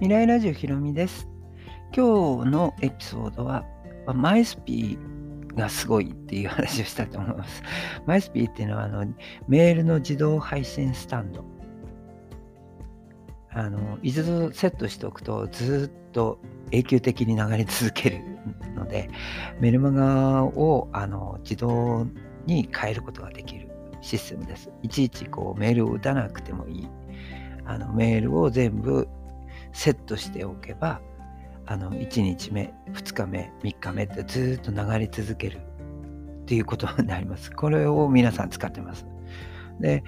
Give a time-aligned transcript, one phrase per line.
[0.00, 1.26] 未来ラジオひろみです。
[1.92, 3.64] 今日のエピソードは、
[4.06, 7.64] マイスピーがすごいっていう話をしたと思います。
[8.06, 9.12] マイスピーっていうのはあの
[9.48, 11.44] メールの自動配信スタンド。
[13.50, 16.38] あの一度セットしておくとずっと
[16.70, 18.20] 永久的に流れ続ける
[18.76, 19.10] ので、
[19.58, 22.06] メルマガをあの自動
[22.46, 23.68] に変えることができる
[24.00, 24.70] システムです。
[24.84, 26.88] いちいちこうメールを打たなくてもいい。
[27.64, 29.08] あのメールを全部
[29.72, 31.00] セットしておけば
[31.66, 35.58] あの1日目2日目3日目ってずっと流れ続ける
[36.42, 37.52] っていうことになります。
[37.52, 39.06] これを皆さん使ってます。
[39.80, 40.02] で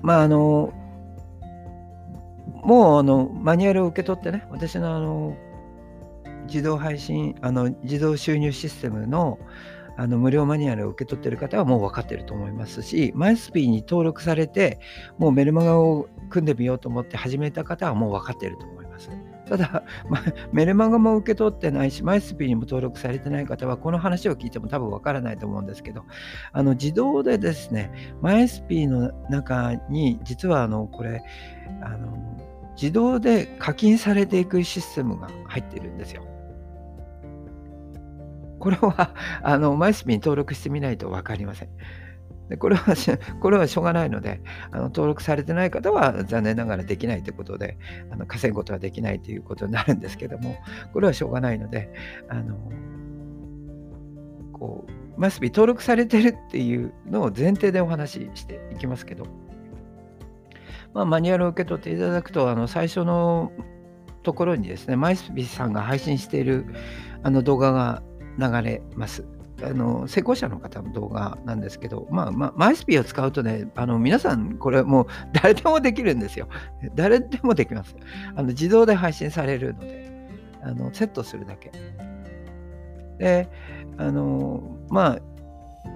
[0.00, 0.72] まああの
[2.62, 5.36] もうあのマニュアルを受け取ってね私のあの
[6.46, 9.38] 自動配信あの自動収入システムの
[9.96, 14.80] あの無料マニュアルを受け取っている方はもう分かっていると思いますし、マイスピーに登録されて、
[15.18, 19.10] もうメルマガを組んでみようと思って始めた方はもう分かっていると思います。
[19.48, 20.20] ただ、 ま、
[20.52, 26.04] メルマガも受け取ってないし、マイスピーにも登録されてない方は、この話を聞いても多分わからないと思うんですけど、
[26.52, 31.22] あの自動でですね、マイスピーの中に、実はあのこれ
[31.82, 32.08] あの、
[32.76, 36.24] 自動で課金されていくシステムが入ってるんですよ。
[38.64, 41.68] これは、あの、マイスピに登録してみないと分かりません。
[42.48, 42.94] でこれは、
[43.40, 47.76] これはしょうがないので、あの登録されてない方は残念ながらできないということで、
[48.10, 50.56] あの稼ぐことはできないということになるんですけども、
[50.94, 51.92] これはしょうがないので、
[52.30, 52.56] あの、
[54.54, 59.26] こう、マスビ登録されてるっていうのを前提でお話ししていきますけど、
[60.94, 63.52] まあ、マニュアルを受け取っていただくと、あの最初の
[64.22, 66.66] ところにですね、マイスビさんが配信している
[67.22, 68.02] あの動画が
[68.38, 69.24] 流れます。
[69.62, 76.48] あの成功者の方の動画なんですけど、まあ、まあ、マイスピーを使うとね、あの皆さん、これもう 誰でもできるんですよ。
[76.94, 77.94] 誰でもできます。
[78.34, 80.28] あの自動で配信されるので、
[80.62, 81.70] あのセットするだけ。
[83.18, 83.48] で、
[83.96, 85.20] あの、まあ、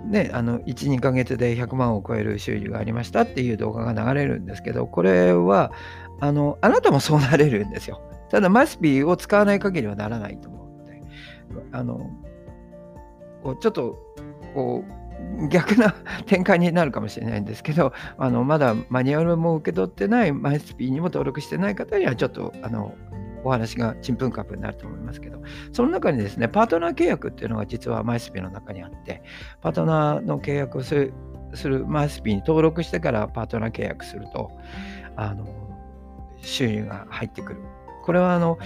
[0.06, 5.72] ね、あの1、2ヶ月で100万を超える収入がありましたっていう動画が流れるんですけど、これは、
[6.21, 8.00] あの、あなたもそうなれるんですよ。
[8.31, 11.03] ただ、マイスピーを使わない限りはならないと思うので、
[11.72, 12.10] あの、
[13.48, 13.98] こうちょっと
[14.54, 15.94] こう逆な
[16.26, 22.94] 展開になるかもしれないんですけどあのまだマニュアルも受け取ってないマイスピーにも登録してない方にはちょっとあの
[23.44, 25.41] お話がちんぷんかぷんになると思いますけど、
[25.72, 29.22] その中にですね、パートナー契約っていうのが実はマイスピーの中にあって、
[29.62, 31.15] パートナーの契約をする
[31.54, 34.50] するマイスピーに登録してからパートナー契約すると、
[35.15, 35.47] あの
[36.42, 37.60] 収入が入ってくる。
[38.04, 38.59] これはあの、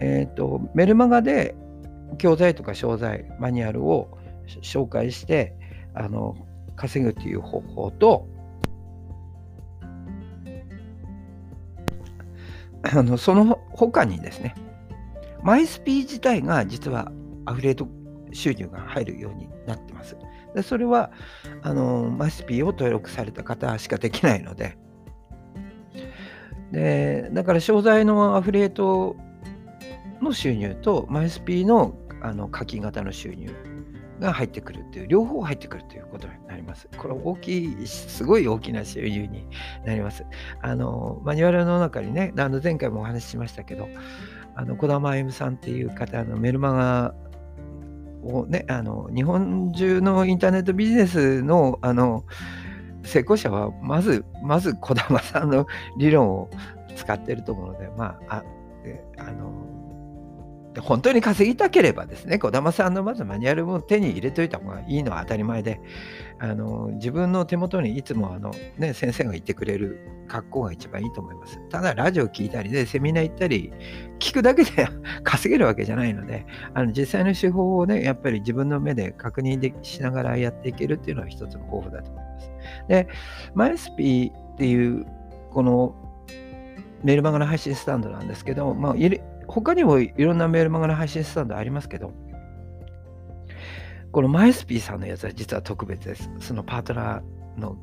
[0.00, 1.54] えっ、ー、と、メルマガで
[2.18, 4.18] 教材とか商材、マニュアルを
[4.58, 5.54] 紹介して
[5.94, 6.36] あの
[6.76, 8.26] 稼ぐという方法と
[12.94, 14.54] あのその他にですね
[15.42, 17.12] マイスピー自体が実は
[17.46, 17.88] アフレート
[18.32, 20.16] 収入が入るようになってます。
[20.54, 21.10] でそれは
[21.62, 24.76] あのマイスピーを登録された方しかできないので
[26.72, 29.16] でだから商材のアフレート
[30.20, 33.48] の収入とマイスピーのあの課金型の収入
[34.20, 36.88] が入ってくるっていう、両方入ってくるということになります。
[36.96, 39.46] これ大きい、すごい大きな収入に
[39.84, 40.24] なります。
[40.60, 43.88] あの、マニュアルの中にね、あの前回もお話ししましたけど、
[44.54, 47.14] あの、小玉歩さんっていう方のメルマガ
[48.22, 52.24] をね、あの、日本中のインターネットビジネスの、あの、
[53.02, 55.66] 成功者は、まず、まず小玉さんの
[55.98, 56.50] 理論を
[56.94, 58.44] 使ってると思うので、まあ、あ
[59.18, 59.89] あの、
[60.80, 65.80] 本当に稼ぎたければですね、児玉さんのまずマニュアルも手に入れといた方がいいのは当たり前で、
[66.38, 71.58] あの自分の手元にいつもあの、ね、先生が言ってくれる格好が一番いいと思います。
[71.68, 73.72] ただ、ラジオ聞いたりで、セミナー行ったり、
[74.18, 74.88] 聞くだけで
[75.24, 82.50] 稼げるわけじゃないので、あの実際の手法をね、やっぱり自分の目で確認でしながらやっていけるっていうのは一つの方法だと思います。
[82.88, 83.08] で、
[83.54, 85.06] マイスピーっていう、
[85.50, 85.94] この
[87.02, 88.94] メルマガの配信スタンドなんですけど、まあ、
[89.50, 92.12] 他にもいろんなメールマガの配信スタンドありますけど、
[94.12, 96.30] このマイスピーさんのやつは実は特別です。
[96.40, 97.76] そのパートナーの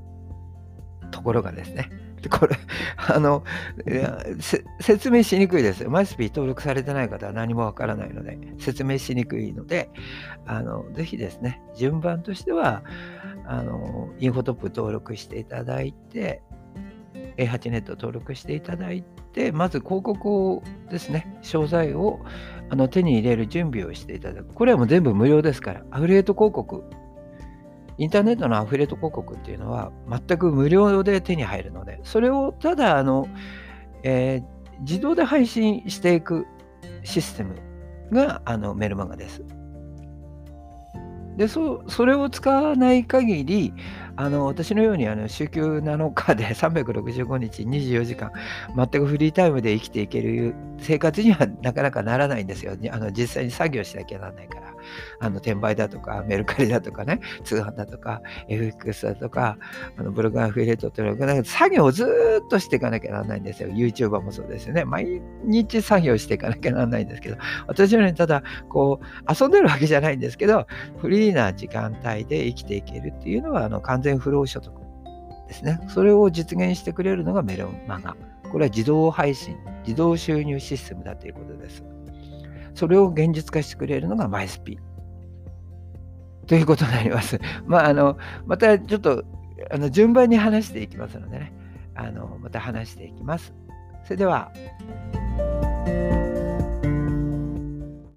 [1.12, 1.90] ところがですね。
[2.30, 2.56] これ、
[2.98, 3.44] あの、
[4.80, 5.88] 説明しにくいです。
[5.88, 9.90] マイスピー登録されてない方は何もわからないので、説明しにくいので、
[10.46, 12.84] あの、ぜひですね、順番としては、
[13.46, 16.42] あの、インフォトップ登録していただいて、
[17.38, 19.04] A8 ネット登録していただい
[19.34, 22.20] て、まず広告をですね、商材を
[22.70, 24.54] あの手に入れる準備をしていただく。
[24.54, 26.84] これはもう全部無料ですから、アフリエイト広告、
[27.98, 33.28] インターネットのアフリエイト広告っていうのは全く無料で手に入るので、それをただ、あの、
[34.04, 36.46] えー、自動で配信していく
[37.04, 37.56] システム
[38.12, 39.44] があのメルマガです。
[41.38, 43.74] でそそれを使わない限り
[44.20, 48.32] あの私のようにあの週休7日で365日24時間
[48.76, 52.78] 全くフリータイムで生きていける生活にはなかなかならないんですよ。
[52.92, 54.74] あの実際に作業しなきゃならないから。
[55.20, 59.58] あの転売だとかメルカリだとかね通販だとか FX だとか
[59.98, 62.06] あのブログアフィリエイトってのは作業をず
[62.46, 63.70] っとしていかなきゃならないんですよ。
[63.70, 64.86] YouTuber もそうですよね。
[64.86, 67.38] 毎日作業していかなきゃならないんですけど。
[67.68, 74.74] 私のようにただこう遊んでるわけじゃないんですけどフリーな時間帯で生きていけるっていうのはあの完全不労所得
[75.48, 75.80] ですね。
[75.88, 78.16] それを実現してくれるのがメロンマガ。
[78.52, 79.58] これは自動配信
[79.88, 81.84] 自動収入システムだということです
[82.76, 84.78] それを現実化してくれるのがマイスピ
[86.48, 87.40] ということになります。
[87.68, 89.24] まあ、あの、またちょっと、
[89.70, 91.54] あの、順番に話していきますのでね、
[91.94, 93.54] あの、また話していきます。
[94.06, 94.52] それでは。